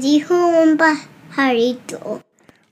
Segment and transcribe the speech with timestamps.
[0.00, 2.22] Dijo un pajarito.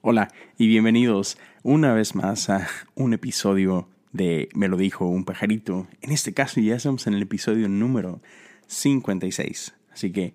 [0.01, 2.67] Hola y bienvenidos una vez más a
[2.97, 5.87] un episodio de Me lo dijo un pajarito.
[6.01, 8.21] En este caso ya estamos en el episodio número
[8.67, 9.75] 56.
[9.93, 10.35] Así que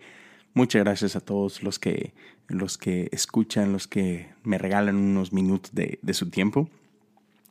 [0.54, 2.14] muchas gracias a todos los que,
[2.48, 6.69] los que escuchan, los que me regalan unos minutos de, de su tiempo.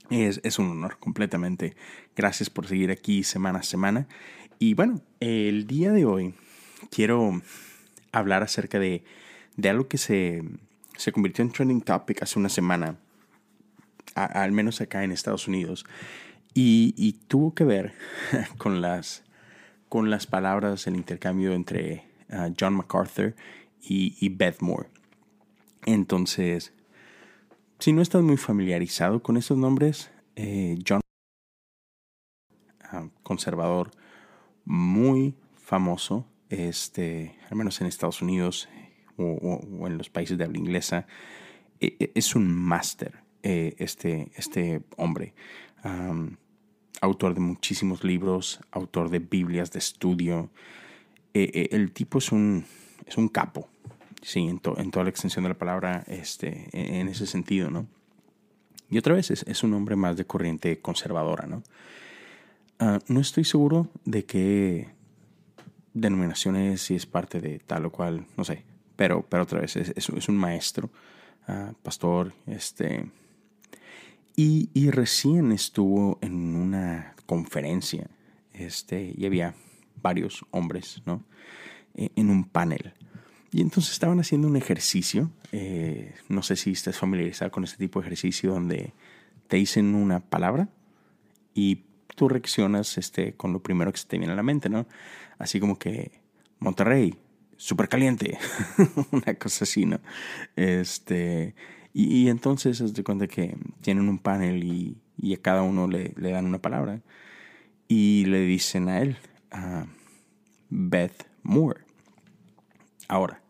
[0.08, 1.76] Es, es, un honor completamente.
[2.16, 4.08] Gracias por seguir aquí semana a semana.
[4.58, 6.34] Y bueno, el día de hoy
[6.90, 7.42] quiero
[8.12, 9.04] hablar acerca de,
[9.56, 10.42] de algo que se,
[10.96, 12.98] se, convirtió en trending topic hace una semana,
[14.14, 15.84] al menos acá en Estados Unidos,
[16.54, 17.92] y, tuvo que ver
[18.58, 19.24] con las,
[19.88, 23.34] con las palabras, el intercambio entre uh, John MacArthur
[23.82, 24.88] y, y, Beth Moore.
[25.84, 26.72] Entonces,
[27.78, 31.00] si no estás muy familiarizado con estos nombres, eh, John,
[32.92, 33.90] uh, conservador
[34.64, 38.68] muy famoso, este, al menos en Estados Unidos
[39.16, 41.06] o, en los países de habla inglesa,
[41.80, 45.34] e, e, es un máster eh, este, este hombre.
[47.00, 50.50] Autor de muchísimos libros, autor de Biblias de estudio.
[51.34, 52.64] Eh, el tipo es un,
[53.06, 53.68] es un capo,
[54.22, 57.86] sí, en, to, en, toda la extensión de la palabra, este, en ese sentido, ¿no?
[58.90, 61.62] Y otra vez es, es un hombre más de corriente conservadora, ¿no?
[62.78, 64.88] Uh, no estoy seguro de qué
[65.94, 68.64] denominaciones, si es parte de tal o cual, no sé,
[68.96, 70.90] pero, pero otra vez es, es, es un maestro,
[71.48, 73.10] uh, pastor, este,
[74.34, 78.08] y, y, recién estuvo en una conferencia,
[78.52, 79.54] este, y había
[80.02, 81.24] varios hombres, ¿no?
[81.94, 82.92] E, en un panel.
[83.50, 88.00] Y entonces estaban haciendo un ejercicio, eh, no sé si estás familiarizado con este tipo
[88.00, 88.92] de ejercicio donde
[89.48, 90.68] te dicen una palabra
[91.54, 94.86] y tú reaccionas este, con lo primero que se te viene a la mente, ¿no?
[95.38, 96.10] Así como que
[96.58, 97.14] Monterrey,
[97.56, 98.38] súper caliente,
[99.10, 100.00] una cosa así, ¿no?
[100.56, 101.54] Este,
[101.92, 106.30] y, entonces se de cuenta que tienen un panel y, a cada uno le, le,
[106.30, 107.00] dan una palabra
[107.88, 109.16] y le dicen a él,
[109.52, 109.86] uh,
[110.68, 111.80] Beth Moore.
[113.08, 113.42] Ahora,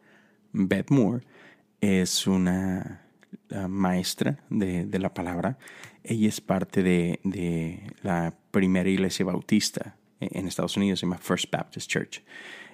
[0.53, 1.25] Beth Moore
[1.81, 3.03] es una
[3.69, 5.59] maestra de, de, la palabra.
[6.05, 11.51] Ella es parte de, de la primera iglesia bautista en Estados Unidos, se llama First
[11.51, 12.23] Baptist Church.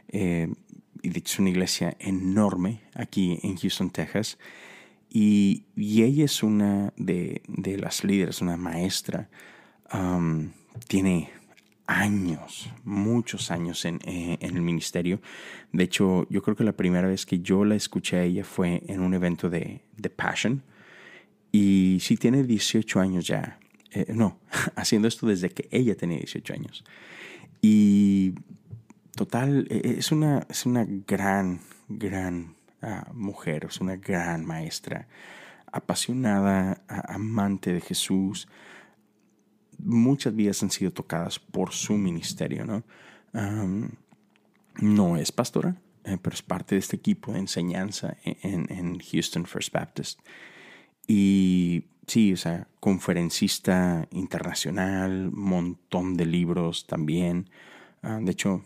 [0.09, 0.53] Eh,
[1.03, 4.39] es una iglesia enorme aquí en Houston, Texas.
[5.11, 9.29] Y, y ella es una de, de, las líderes, una maestra.
[9.93, 10.53] Um,
[10.89, 11.31] tiene
[11.87, 15.21] años, muchos años en, eh, en, el ministerio.
[15.73, 18.83] De hecho, yo creo que la primera vez que yo la escuché a ella fue
[18.87, 20.63] en un evento de, de Passion.
[21.51, 23.59] Y sí tiene 18 años ya.
[23.91, 24.39] Eh, no,
[24.77, 26.85] haciendo esto desde que ella tenía 18 años.
[27.61, 28.35] Y
[29.15, 35.09] total, e, e, es una, es una gran, gran uh, mujer, es una gran maestra,
[35.71, 38.49] apasionada, amante de Jesús.
[39.79, 42.83] Muchas vidas han sido tocadas por su ministerio, ¿no?
[44.77, 49.47] No es pastora, eh, pero es parte de este equipo de enseñanza en, en Houston
[49.47, 50.21] First Baptist.
[51.07, 57.51] Y sí, o sea, conferencista internacional, montón de libros también.
[58.03, 58.63] Uh, de hecho,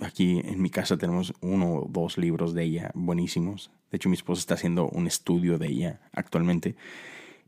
[0.00, 3.70] aquí en mi casa tenemos uno o dos libros de ella buenísimos.
[3.90, 6.76] De hecho, mi esposa está haciendo un estudio de ella actualmente.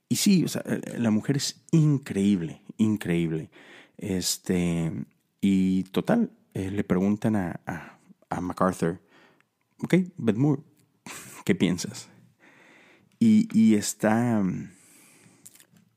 [0.09, 0.62] Y sí, o sea,
[0.97, 3.51] la mujer es increíble, increíble.
[3.97, 4.93] Este,
[5.41, 7.61] y total, eh, le preguntan a,
[8.29, 9.01] a, MacArthur,
[9.83, 10.62] ok, Beth Moore,
[11.45, 12.09] ¿qué piensas?
[13.19, 14.43] Y, y está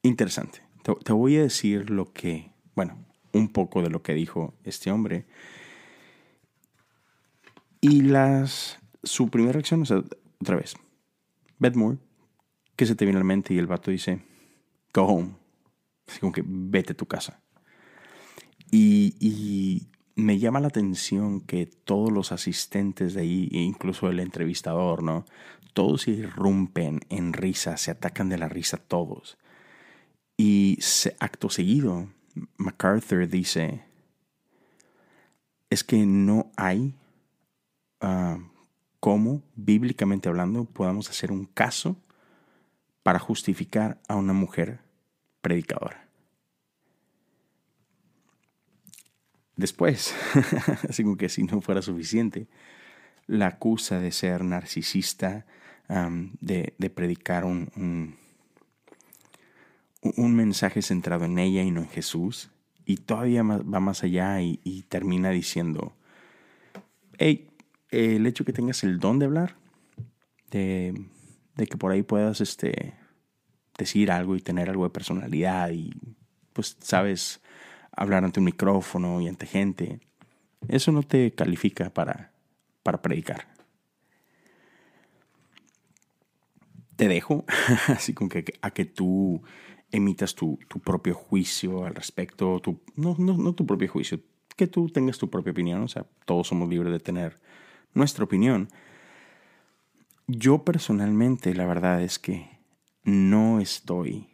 [0.04, 0.62] interesante.
[0.84, 2.98] Te, te, voy a decir lo que, bueno,
[3.34, 5.26] un poco de lo que dijo este hombre.
[7.88, 10.02] Y las, su primera reacción, o sea,
[10.42, 10.74] otra vez,
[11.60, 12.00] Beth Moore,
[12.76, 13.54] ¿qué se te viene a la mente?
[13.54, 14.24] Y el vato dice,
[14.92, 15.36] go home.
[16.08, 17.44] Así como que vete a tu casa.
[18.72, 25.04] Y, y me llama la atención que todos los asistentes de ahí, incluso el entrevistador,
[25.04, 25.26] ¿no?
[25.74, 29.38] Todos irrumpen en risa, se atacan de la risa todos.
[30.38, 30.80] Y
[31.20, 32.10] acto seguido,
[32.58, 33.84] MacArthur dice,
[35.70, 36.96] es que no hay
[39.00, 41.98] cómo, bíblicamente hablando, podamos hacer un caso
[43.04, 44.80] para justificar a una mujer
[45.42, 46.08] predicadora.
[49.56, 50.14] Después,
[50.90, 52.48] así como que si no fuera suficiente,
[53.28, 55.46] la acusa de ser narcisista,
[55.88, 58.16] de, predicar un, un
[60.16, 62.52] un mensaje centrado en ella y no en Jesús.
[62.86, 65.94] Y todavía va más allá y, y termina diciendo,
[67.18, 67.50] hey,
[67.90, 69.56] el hecho que tengas el don de hablar
[70.52, 70.94] de,
[71.56, 72.96] de que por ahí puedas este,
[73.78, 75.92] decir algo y tener algo de personalidad y
[76.54, 77.42] pues sabes
[77.92, 80.00] hablar ante un micrófono y ante gente,
[80.68, 82.32] eso no te califica para,
[82.84, 83.48] para predicar.
[86.96, 87.46] Te dejo
[87.88, 89.44] así como que a que tú
[89.92, 94.20] emitas tu, tu propio juicio al respecto, tu, no, no, no tu propio juicio,
[94.56, 97.40] que tú tengas tu propia opinión, o sea, todos somos libres de tener
[97.96, 98.70] nuestra opinión.
[100.28, 102.56] Yo personalmente, la verdad es que
[103.04, 104.28] no estoy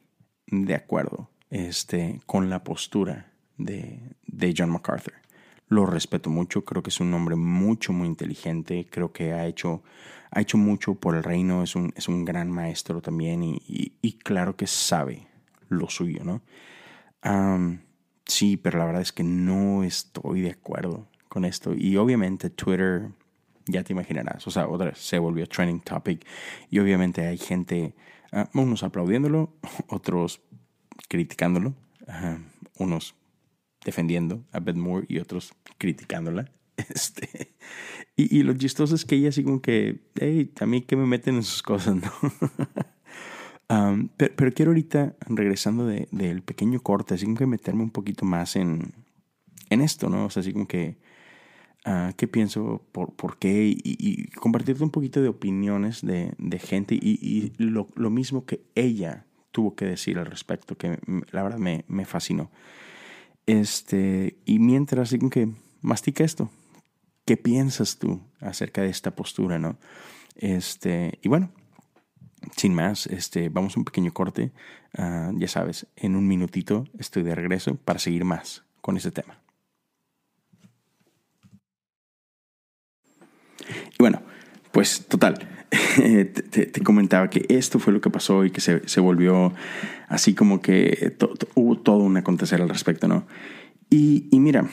[0.48, 5.14] de acuerdo este, con la postura de, de John MacArthur.
[5.68, 9.84] Lo respeto mucho, creo que es un hombre mucho, muy inteligente, creo que ha hecho,
[10.32, 13.62] ha hecho mucho por el reino, es un, es un gran maestro también y,
[14.02, 15.28] y, claro que sabe
[15.70, 16.42] lo suyo, ¿no?
[18.26, 23.12] sí, pero la verdad es que no estoy de acuerdo con esto y obviamente Twitter,
[23.68, 26.26] ya te imaginarás, o sea, otra vez se volvió trending topic
[26.70, 27.96] y obviamente hay gente,
[28.32, 29.54] uh, unos aplaudiéndolo,
[29.88, 30.42] otros
[31.08, 31.74] criticándolo,
[32.78, 33.16] unos
[33.84, 36.52] defendiendo a Beth Moore y otros criticándola.
[36.90, 37.54] Este,
[38.16, 41.06] y, y, lo chistoso es que ella así como que, hey, a mí que me
[41.06, 42.12] meten en sus cosas, ¿no?
[43.70, 48.26] um, pero, quiero ahorita, regresando del de, pequeño corte, así como que meterme un poquito
[48.26, 48.94] más en,
[49.70, 50.26] en esto, ¿no?
[50.26, 50.98] O sea, así como que,
[51.86, 52.86] uh, ¿qué pienso?
[52.92, 53.68] ¿Por, por qué?
[53.68, 58.46] Y, y, compartirte un poquito de opiniones de, de gente y, y lo, lo, mismo
[58.46, 61.00] que ella tuvo que decir al respecto, que
[61.32, 62.52] la verdad me, me fascinó.
[63.46, 65.50] Este, y mientras, digo que
[65.82, 66.50] mastica esto.
[67.26, 69.78] ¿Qué piensas tú acerca de esta postura, no?
[70.36, 71.52] Este, y bueno,
[72.56, 74.52] sin más, este, vamos a un pequeño corte.
[74.98, 79.40] Ah, ya sabes, en un minutito estoy de regreso para seguir más con este tema.
[83.70, 84.22] Y bueno,
[84.72, 85.48] pues total,
[86.52, 89.54] te, comentaba que esto fue lo que pasó y que se, se volvió
[90.08, 91.16] así como que
[91.56, 93.26] hubo todo un acontecer al respecto, ¿no?
[93.90, 94.70] Y, y, mira,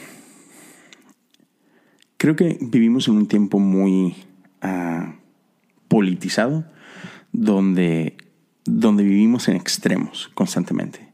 [2.17, 4.15] creo que vivimos en un tiempo muy
[4.63, 5.13] uh,
[5.89, 6.65] politizado,
[7.33, 8.17] donde,
[8.65, 11.08] donde vivimos en extremos constantemente.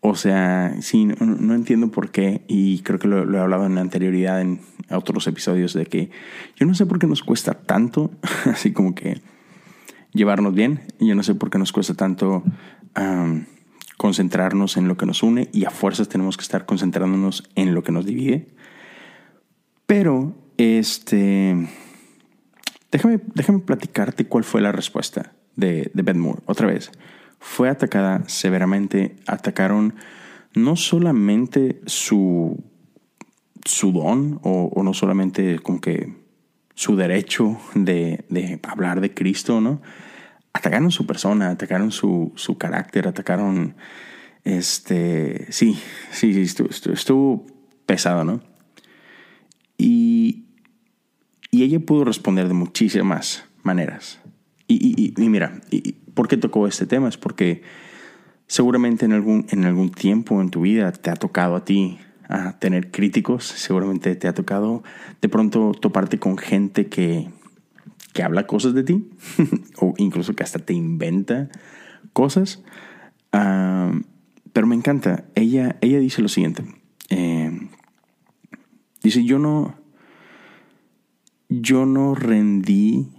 [0.00, 4.40] O sea, sí, no, entiendo por qué, y creo que lo, he hablado en anterioridad
[4.40, 4.60] en
[4.90, 6.10] otros episodios, de que
[6.54, 8.12] yo no sé por qué nos cuesta tanto,
[8.44, 9.20] así como que
[10.12, 12.44] llevarnos bien, yo no sé por qué nos cuesta tanto
[13.96, 17.82] concentrarnos en lo que nos une y a fuerzas tenemos que estar concentrándonos en lo
[17.82, 18.48] que nos divide.
[19.86, 21.68] Pero, este,
[22.90, 26.42] déjame, déjame platicarte cuál fue la respuesta de, de Ben Moore.
[26.46, 26.90] Otra vez,
[27.38, 29.94] fue atacada severamente, atacaron
[30.54, 32.64] no solamente su,
[33.64, 36.14] su don o, o no solamente como que
[36.78, 39.82] su derecho de, de, hablar de Cristo, ¿no?
[40.52, 43.74] Atacaron su persona, atacaron su, su carácter, atacaron,
[44.44, 45.76] este, sí,
[46.12, 47.46] sí, sí estuvo, estuvo,
[47.84, 48.40] pesado, ¿no?
[49.76, 50.44] Y,
[51.50, 54.20] y, ella pudo responder de muchísimas maneras.
[54.68, 57.08] Y, y, y mira, y, ¿Por qué tocó este tema?
[57.08, 57.62] Es porque
[58.48, 62.58] seguramente en algún, en algún tiempo en tu vida te ha tocado a ti a
[62.58, 64.82] tener críticos, seguramente te ha tocado
[65.22, 67.30] de pronto toparte con gente que,
[68.14, 69.10] que habla cosas de ti,
[69.80, 71.50] o incluso que hasta te inventa
[72.12, 72.64] cosas.
[73.32, 74.02] Uh,
[74.52, 76.64] pero me encanta, ella, ella dice lo siguiente,
[77.10, 77.68] eh,
[79.04, 79.76] dice, yo no,
[81.48, 83.17] yo no rendí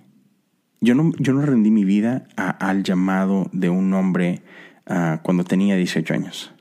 [0.82, 4.42] yo no, yo no rendí mi vida al llamado de un hombre
[4.90, 6.54] uh, cuando tenía 18 años.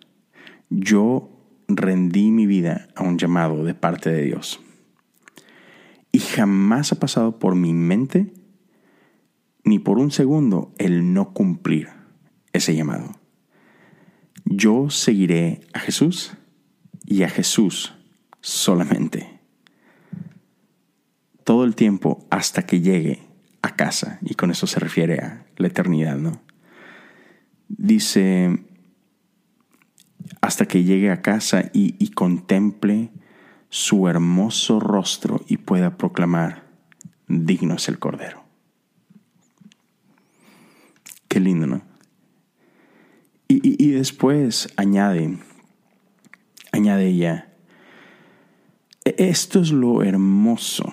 [0.71, 1.31] Yo
[1.69, 4.61] rendí mi vida a un llamado de parte de Dios.
[6.11, 8.33] Y jamás ha pasado por mi mente
[9.65, 11.89] ni por un segundo el no cumplir
[12.53, 13.21] ese llamado.
[14.45, 16.37] Yo seguiré a Jesús
[17.05, 17.95] y a Jesús
[18.41, 19.41] solamente.
[21.45, 23.28] Todo el tiempo hasta que llegue
[23.77, 26.41] casa, y con eso se refiere a la eternidad, ¿no?
[27.69, 28.65] Dice,
[30.41, 33.11] hasta que llegue a casa y, y contemple
[33.69, 36.65] su hermoso rostro y pueda proclamar,
[37.27, 38.45] digno es el Cordero.
[41.29, 41.83] Qué lindo, ¿no?
[43.49, 45.39] Y, y, y después añade,
[46.73, 47.53] añade ella,
[49.05, 50.93] e-, esto es lo hermoso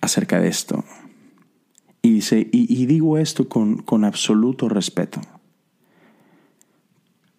[0.00, 0.84] acerca de esto
[2.06, 5.20] y dice, y, digo esto con, con absoluto respeto.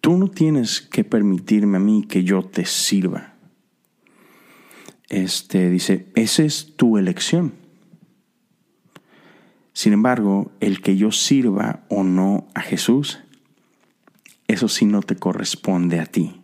[0.00, 3.34] Tú no tienes que permitirme a mí que yo te sirva.
[5.08, 7.54] Este dice, esa es tu elección.
[9.72, 13.20] Sin embargo, el que yo sirva o no a Jesús,
[14.48, 16.42] eso sí no te corresponde a ti.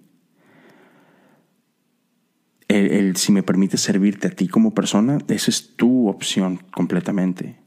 [2.69, 7.64] El, si me permite servirte a ti como persona, esa es tu opción completamente.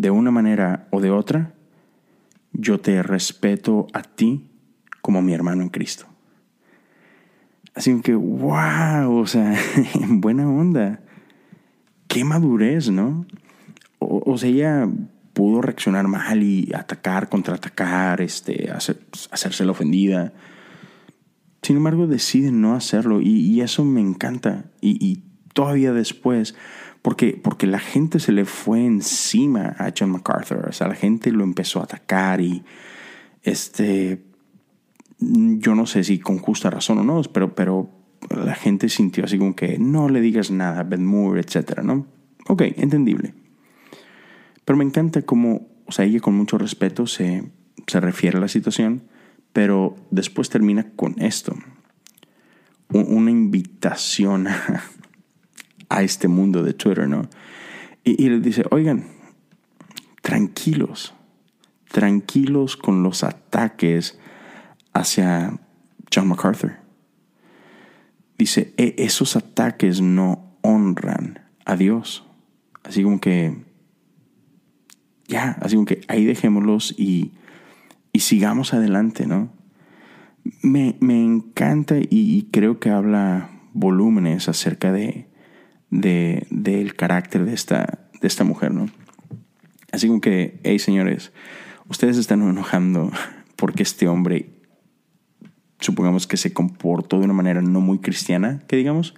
[0.00, 1.52] De una manera o de otra,
[2.54, 4.48] yo te respeto a ti
[5.02, 6.06] como mi hermano en Cristo.
[7.74, 9.60] Así que, wow, o sea,
[10.08, 11.00] buena onda.
[12.08, 13.26] Qué madurez, ¿no?
[13.98, 14.88] O, sea, ella
[15.34, 20.32] pudo reaccionar mal y atacar, contraatacar, este, hacerse la ofendida.
[21.60, 24.64] Sin embargo, decide no hacerlo y, eso me encanta.
[24.80, 26.54] Y, todavía después,
[27.02, 30.66] porque, porque la gente se le fue encima a John MacArthur.
[30.68, 32.62] O sea, la gente lo empezó a atacar y
[33.42, 34.22] este,
[35.18, 37.90] yo no sé si con justa razón o no, pero, pero
[38.28, 41.80] la gente sintió así como que no le digas nada a Ben Moore, etc.
[41.82, 42.06] ¿no?
[42.48, 43.34] Ok, entendible.
[44.64, 47.50] Pero me encanta cómo, o sea, ella con mucho respeto se,
[47.86, 49.04] se refiere a la situación,
[49.52, 51.54] pero después termina con esto.
[52.92, 54.82] Una invitación a,
[55.98, 57.28] este mundo de Twitter, ¿no?
[58.04, 59.06] Y, y le dice, oigan,
[60.22, 61.14] tranquilos,
[61.90, 64.18] tranquilos con los ataques
[64.92, 65.58] hacia
[66.14, 66.76] John MacArthur.
[68.38, 72.24] Dice, e, esos ataques no honran a Dios.
[72.82, 73.64] Así como que,
[75.28, 77.32] ya, así como que ahí dejémoslos y,
[78.12, 79.52] y sigamos adelante, ¿no?
[80.62, 85.28] Me, me encanta y, creo que habla volúmenes acerca de,
[85.90, 88.86] de, del carácter de esta, de esta mujer, ¿no?
[89.92, 91.32] Así como que, hey señores,
[91.88, 93.10] ustedes están enojando
[93.56, 94.50] porque este hombre
[95.80, 99.14] supongamos que se comportó de una manera no muy cristiana, que digamos.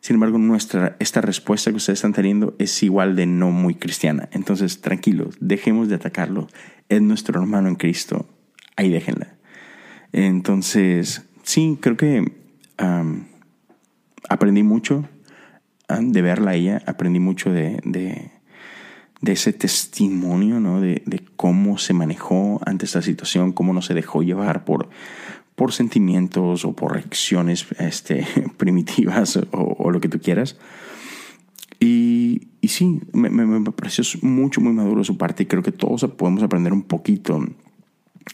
[0.00, 4.30] Sin embargo, nuestra, esta respuesta que ustedes están teniendo es igual de no muy cristiana.
[4.32, 6.48] Entonces, tranquilos, dejemos de atacarlo.
[6.88, 8.26] Es nuestro hermano en Cristo.
[8.76, 9.36] Ahí déjenla.
[10.12, 12.24] Entonces, sí, creo que
[14.28, 15.06] aprendí mucho
[16.00, 16.82] de verla a ella.
[16.86, 18.30] Aprendí mucho de, de,
[19.32, 20.80] ese testimonio, ¿no?
[20.80, 24.88] De, de, cómo se manejó ante esta situación, cómo no se dejó llevar por,
[25.60, 30.56] por sentimientos o por reacciones este, primitivas o, lo que tú quieras.
[31.78, 36.04] Y, y sí, me, me, pareció mucho, muy maduro su parte y creo que todos
[36.16, 37.44] podemos aprender un poquito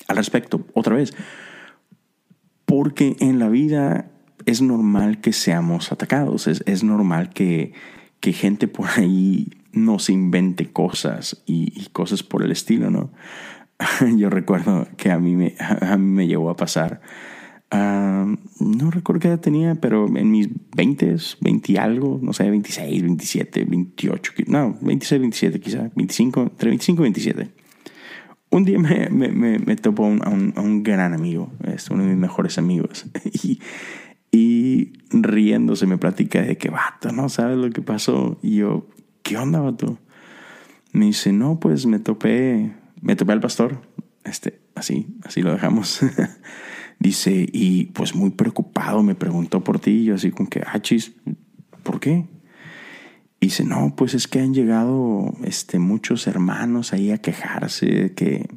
[0.07, 0.67] al respecto.
[0.73, 1.15] Otra vez,
[2.65, 4.11] porque en la vida
[4.47, 7.73] es normal que seamos atacados, es, es normal que,
[8.21, 13.11] que, gente por ahí nos invente cosas y, y, cosas por el estilo, ¿no?
[14.17, 17.01] yo recuerdo que a mí me, a mí me llegó a pasar.
[17.71, 23.65] no recuerdo qué edad tenía, pero en mis 20, 20 algo, no sé, 26, 27,
[23.65, 27.51] 28, no, 26, 27 quizá, 25, entre 25 y 27.
[28.49, 32.19] Un día me, me, me, topó a un, un, gran amigo, es uno de mis
[32.19, 33.07] mejores amigos,
[33.43, 33.59] y,
[34.37, 38.39] y riéndose me platica de que, vato, no sabes lo que pasó.
[38.43, 38.87] Y yo,
[39.23, 39.99] ¿qué onda, vato?
[40.93, 43.81] Me dice, no, pues me topé me topé al pastor,
[44.25, 46.01] este, así, así lo dejamos.
[46.99, 51.15] Dice, y pues muy preocupado me preguntó por ti, yo así con que, ah, chis,
[51.83, 52.27] ¿por qué?
[53.39, 58.49] dice, no, pues es que han llegado este, muchos hermanos ahí a quejarse, que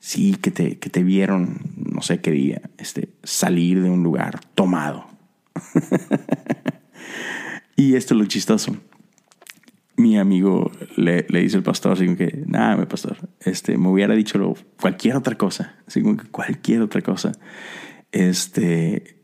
[0.00, 4.40] sí, que te, que te vieron, no sé qué día, este, salir de un lugar
[4.54, 5.06] tomado.
[7.76, 8.76] y esto es lo chistoso
[9.98, 13.88] mi amigo le, le dice el pastor, así como que, nada, mi pastor, este, me
[13.88, 17.32] hubiera dicho lo, cualquier otra cosa, así como que cualquier otra cosa.
[18.12, 19.18] Este,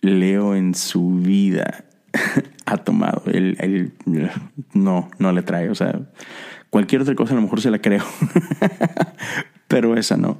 [0.00, 1.84] Leo en su vida
[2.66, 3.92] ha tomado, él, él,
[4.74, 6.00] no, no le trae, o sea,
[6.70, 8.04] cualquier otra cosa a lo mejor se la creo,
[9.70, 10.36] pero esa no.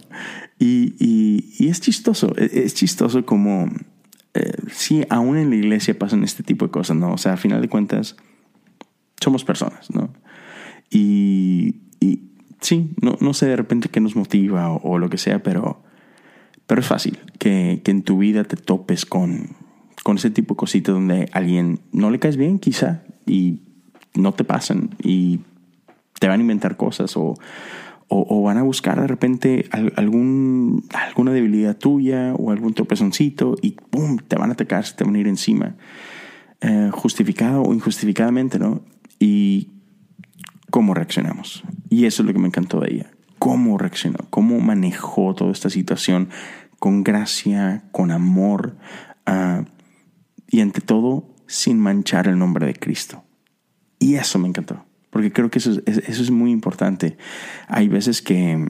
[0.59, 3.71] Y, y, y es chistoso, e, es, chistoso como,
[4.35, 7.13] eh, sí, aún en la iglesia pasan este tipo de cosas, ¿no?
[7.13, 8.17] O sea, a final de cuentas,
[9.21, 10.13] somos personas, ¿no?
[10.91, 12.25] Y, y
[12.61, 15.81] sí, no, no, sé de repente qué nos motiva o, lo que sea, pero,
[16.67, 19.55] pero es fácil que, que, en tu vida te topes con,
[20.03, 23.61] con ese tipo de cositas donde a alguien no le caes bien, quizá, y
[24.13, 25.39] no te pasan y
[26.19, 27.37] te van a inventar cosas o,
[28.13, 34.19] o, van a buscar de repente algún, alguna debilidad tuya o algún tropezoncito y ¡pum!
[34.19, 35.77] te van a atacar, te van a ir encima,
[36.61, 38.83] eh, justificado o injustificadamente, ¿no?
[39.21, 39.69] y
[40.71, 41.63] cómo reaccionamos.
[41.89, 43.11] Y eso es lo que me encantó de ella.
[43.39, 46.31] Cómo reaccionó, cómo manejó toda esta situación
[46.81, 48.77] con gracia, con amor
[49.29, 49.65] uh,
[50.49, 53.23] y ante todo sin manchar el nombre de Cristo.
[53.99, 54.85] Y eso me encantó.
[55.11, 57.19] Porque creo que eso es, muy importante.
[57.69, 58.67] Hay veces que,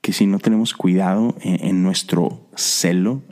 [0.00, 3.22] que si no tenemos cuidado en, nuestro celo,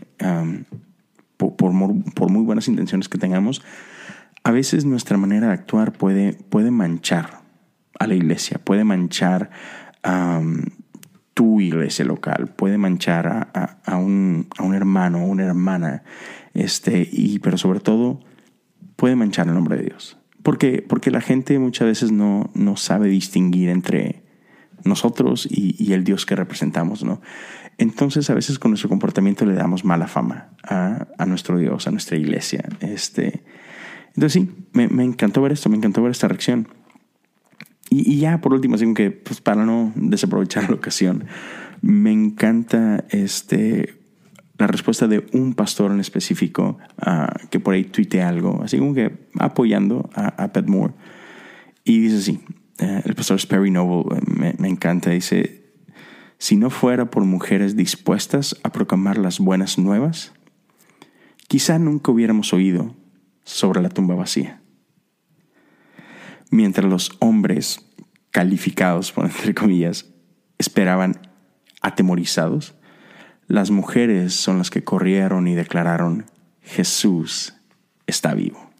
[1.36, 3.62] por, muy buenas intenciones que tengamos,
[4.42, 7.42] a veces nuestra manera de actuar puede, puede manchar
[7.98, 9.50] a la iglesia, puede manchar
[11.34, 16.02] tu iglesia local, puede manchar a, a, un, a un, hermano o una hermana,
[16.54, 18.20] este, y, pero sobre todo
[18.96, 20.18] puede manchar el nombre de Dios.
[20.46, 24.22] Porque, porque la gente muchas veces no, no sabe distinguir entre
[24.84, 27.20] nosotros y, y, el Dios que representamos, ¿no?
[27.78, 31.90] Entonces a veces con nuestro comportamiento le damos mala fama a, a nuestro Dios, a
[31.90, 32.64] nuestra iglesia.
[32.78, 33.42] Este,
[34.14, 36.68] entonces sí, me, me, encantó ver esto, me encantó ver esta reacción.
[37.90, 41.24] Y, y ya por último, así que pues para no desaprovechar la ocasión,
[41.82, 43.98] me encanta este,
[44.58, 48.94] la respuesta de un pastor en específico uh, que por ahí tuite algo, así como
[48.94, 50.94] que apoyando a, a Pat Moore.
[51.84, 52.40] Y dice así,
[52.80, 55.64] uh, el pastor Sperry Noble me, me encanta, dice,
[56.38, 60.32] si no fuera por mujeres dispuestas a proclamar las buenas nuevas,
[61.48, 62.94] quizá nunca hubiéramos oído
[63.44, 64.60] sobre la tumba vacía.
[66.50, 67.90] Mientras los hombres
[68.30, 70.06] calificados, por entre comillas,
[70.58, 71.20] esperaban
[71.80, 72.74] atemorizados,
[73.48, 76.26] las mujeres son las que corrieron y declararon,
[76.62, 77.54] Jesús
[78.06, 78.70] está vivo.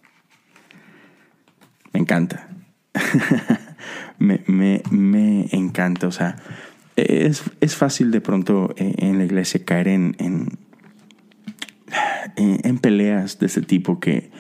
[1.93, 2.49] Me encanta.
[4.19, 6.09] me, me, me, encanta.
[6.09, 6.37] O sea,
[6.97, 10.59] es, es, fácil de pronto eh, en la iglesia caer en, en,
[12.37, 14.31] en peleas de este tipo que,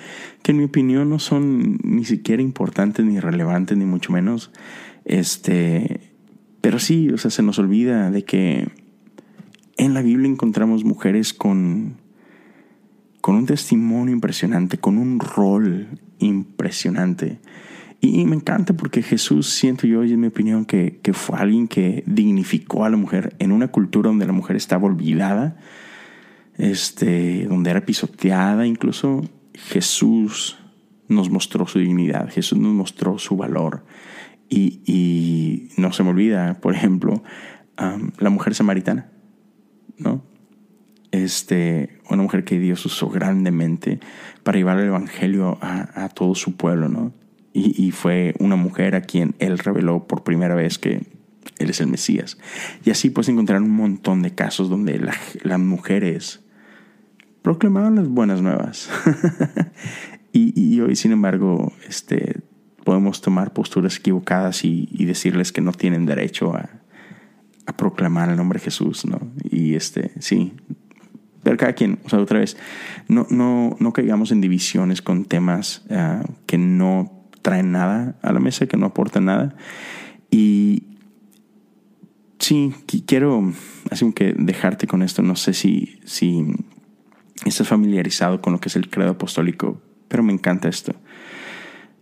[0.43, 4.51] que en mi opinión no son ni siquiera importantes ni relevantes, ni mucho menos.
[5.05, 6.13] Este,
[6.61, 8.69] pero sí, o sea, se nos olvida de que
[9.77, 11.97] en la Biblia encontramos mujeres con,
[13.21, 17.41] con un testimonio impresionante, con un rol impresionante.
[18.01, 21.67] Y, me encanta porque Jesús, siento yo, y en mi opinión, que, que, fue alguien
[21.67, 25.57] que dignificó a la mujer en una cultura donde la mujer estaba olvidada,
[26.57, 29.23] este, donde era pisoteada, incluso
[29.55, 30.59] Jesús
[31.09, 33.85] nos mostró su dignidad, Jesús nos mostró su valor.
[34.49, 37.23] Y, no se me olvida, por ejemplo,
[37.77, 39.11] la mujer samaritana.
[39.99, 40.23] ¿No?
[41.13, 44.01] Este, una mujer que Dios usó grandemente
[44.43, 47.13] para llevar el Evangelio a, todo su pueblo, ¿no?
[47.53, 51.07] Y, fue una mujer a quien Él reveló por primera vez que
[51.59, 52.37] Él es el Mesías.
[52.85, 55.01] Y así puedes encontrar un montón de casos donde
[55.43, 56.45] las mujeres
[57.41, 58.91] proclamaban las buenas nuevas.
[60.35, 62.41] y, hoy, sin embargo, este,
[62.85, 66.69] podemos tomar posturas equivocadas y decirles que no tienen derecho a,
[67.67, 69.21] a proclamar el nombre de Jesús, ¿no?
[69.43, 70.53] Y este, sí,
[71.47, 72.57] pero cada quien, o sea, otra vez,
[73.07, 78.41] no, no, no caigamos en divisiones con temas uh, que no traen nada a la
[78.41, 79.55] mesa, que no aportan nada.
[80.29, 80.83] Y
[82.41, 82.75] sí,
[83.07, 83.53] quiero,
[83.93, 86.45] así que dejarte con esto, no sé si, si
[87.45, 90.97] estás familiarizado con lo que es el credo apostólico, pero me encanta esto.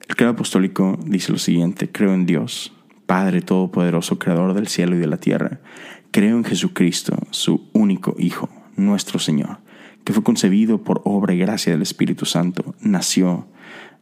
[0.09, 2.73] El credo apostólico dice lo siguiente, creo en Dios,
[3.07, 5.61] Padre Todopoderoso, Creador del cielo y de la tierra,
[6.11, 9.59] creo en Jesucristo, su único Hijo, nuestro Señor,
[10.05, 13.47] que fue concebido por obra y gracia del Espíritu Santo, nació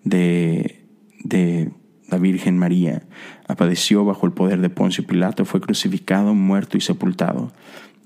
[0.04, 0.84] de,
[1.22, 1.70] de
[2.08, 3.02] la Virgen María,
[3.48, 7.52] apareció bajo el poder de Poncio Pilato, fue crucificado, muerto y sepultado.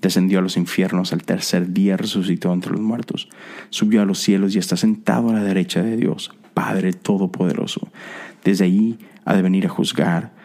[0.01, 3.29] Descendió a los infiernos, al tercer día resucitó entre los muertos,
[3.71, 7.89] subió a los cielos y está sentado a la derecha de Dios, Padre Todopoderoso.
[8.43, 10.36] Desde allí ha de venir a juzgar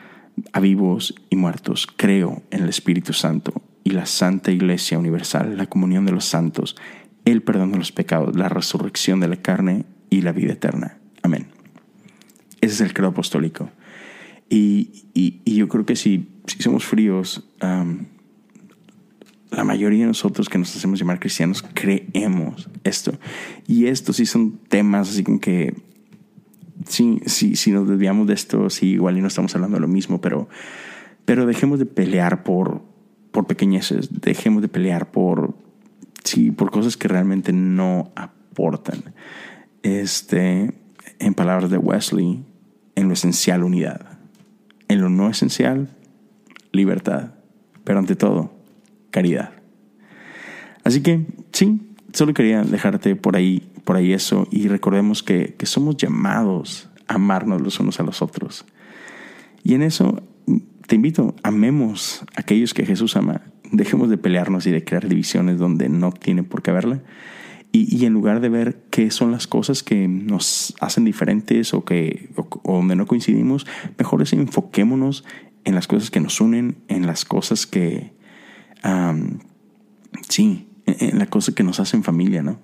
[0.53, 1.87] a vivos y muertos.
[1.97, 6.77] Creo en el Espíritu Santo y la Santa Iglesia Universal, la comunión de los santos,
[7.25, 10.99] el perdón de los pecados, la resurrección de la carne y la vida eterna.
[11.23, 11.49] Amén.
[12.61, 13.71] Ese es el credo apostólico.
[14.49, 17.49] Y, y, yo creo que si, si somos fríos,
[19.51, 23.19] la mayoría de nosotros que nos hacemos llamar cristianos creemos esto.
[23.67, 25.75] Y estos sí son temas así como que
[26.87, 29.89] sí, sí, si nos desviamos de esto, sí, igual y no estamos hablando de lo
[29.89, 30.49] mismo, pero,
[31.25, 32.83] pero dejemos de pelear por,
[33.31, 35.55] por pequeñeces, dejemos de pelear por,
[36.25, 39.15] sí, por cosas que realmente no aportan.
[39.83, 40.75] Este,
[41.19, 42.45] en palabras de Wesley,
[42.95, 44.19] en lo esencial unidad,
[44.89, 45.89] en lo no esencial
[46.73, 47.35] libertad,
[47.85, 48.53] pero ante todo
[49.11, 49.53] caridad.
[50.85, 55.67] Así que sí, solo quería dejarte por ahí por ahí eso y recordemos que, que
[55.67, 58.65] somos llamados a amarnos los unos a los otros.
[59.65, 60.23] Y en eso
[60.87, 63.43] te invito, amemos a aquellos que Jesús ama.
[63.71, 67.01] Dejemos de pelearnos y de crear divisiones donde no tiene por qué haberla.
[67.75, 72.29] Y, en lugar de ver qué son las cosas que nos hacen diferentes o, que,
[72.37, 73.67] o, donde no coincidimos,
[73.97, 75.25] mejor es enfoquémonos
[75.65, 78.13] en las cosas que nos unen, en las cosas que,
[80.29, 82.59] sí, en, las cosas que nos hacen familia, ¿no?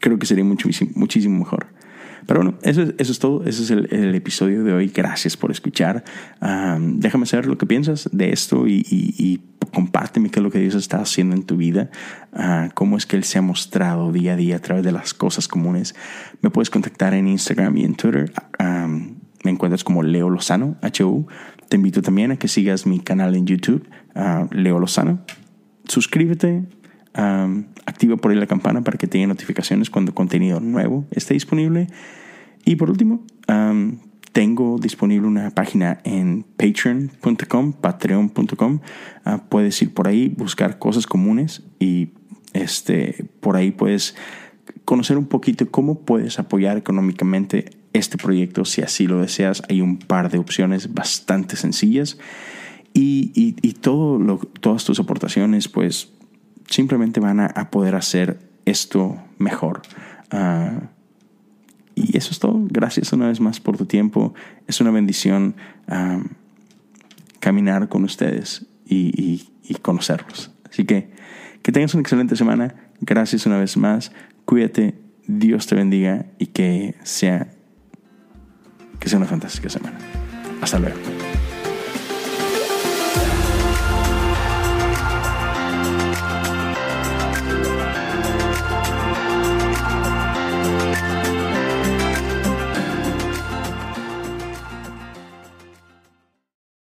[0.00, 1.66] Creo que sería muchísimo, muchísimo mejor.
[2.28, 3.42] Pero bueno, eso, eso es todo.
[3.44, 4.92] Ese es el, episodio de hoy.
[4.94, 6.04] Gracias por escuchar.
[6.78, 9.40] déjame saber lo que piensas de esto y,
[9.72, 11.90] compárteme qué es lo que Dios está haciendo en tu vida.
[12.34, 15.14] Ah, cómo es que Él se ha mostrado día a día a través de las
[15.14, 15.94] cosas comunes.
[16.42, 18.30] Me puedes contactar en Instagram y en Twitter.
[18.58, 21.26] me encuentras como Leo Lozano, H-U.
[21.70, 25.20] Te invito también a que sigas mi canal en YouTube, ah, Leo Lozano.
[25.84, 26.64] Suscríbete,
[27.18, 31.88] activa por ahí la campana para que te notificaciones cuando contenido nuevo esté disponible.
[32.64, 33.24] Y por último,
[34.32, 38.80] tengo disponible una página en patreon.com, patreon.com.
[39.24, 42.10] Ah, puedes ir por ahí, buscar cosas comunes y
[42.52, 44.14] este, por ahí puedes
[44.84, 49.62] conocer un poquito cómo puedes apoyar económicamente este proyecto si así lo deseas.
[49.68, 52.18] Hay un par de opciones bastante sencillas
[52.94, 56.12] y, y, todo lo, todas tus aportaciones pues
[56.68, 59.82] simplemente van a, poder hacer esto mejor.
[60.30, 60.90] Ah,
[61.94, 62.60] y eso es todo.
[62.68, 64.34] Gracias una vez más por tu tiempo.
[64.66, 65.56] Es una bendición
[65.88, 66.20] ah,
[67.40, 69.46] caminar con ustedes y,
[69.82, 70.50] conocerlos.
[70.68, 71.10] Así que
[71.62, 72.74] que tengas una excelente semana.
[73.00, 74.12] Gracias una vez más.
[74.44, 74.94] Cuídate.
[75.26, 77.48] Dios te bendiga y que sea,
[78.98, 79.98] que sea una fantástica semana.
[80.62, 81.27] Hasta luego.